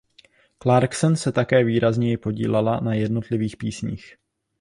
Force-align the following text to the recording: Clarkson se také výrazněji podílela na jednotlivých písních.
Clarkson 0.57 1.15
se 1.15 1.31
také 1.31 1.63
výrazněji 1.63 2.17
podílela 2.17 2.79
na 2.79 2.93
jednotlivých 2.93 3.57
písních. 3.57 4.15